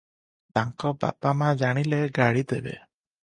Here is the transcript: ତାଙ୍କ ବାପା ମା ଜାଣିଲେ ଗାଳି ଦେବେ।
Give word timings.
ତାଙ୍କ 0.57 0.93
ବାପା 1.03 1.33
ମା 1.43 1.51
ଜାଣିଲେ 1.61 1.99
ଗାଳି 2.21 2.45
ଦେବେ। 2.53 2.75